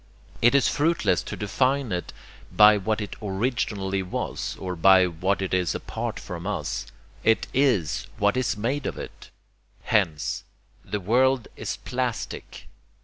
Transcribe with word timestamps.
It 0.41 0.55
is 0.55 0.67
fruitless 0.67 1.21
to 1.21 1.35
define 1.35 1.91
it 1.91 2.11
by 2.51 2.75
what 2.75 3.01
it 3.01 3.15
originally 3.21 4.01
was 4.01 4.57
or 4.59 4.75
by 4.75 5.05
what 5.05 5.43
it 5.43 5.53
is 5.53 5.75
apart 5.75 6.19
from 6.19 6.47
us; 6.47 6.87
it 7.23 7.45
IS 7.53 8.07
what 8.17 8.35
is 8.35 8.57
made 8.57 8.87
of 8.87 8.97
it. 8.97 9.29
Hence... 9.83 10.43
the 10.83 10.99
world 10.99 11.49
is 11.55 11.77
PLASTIC." 11.77 12.67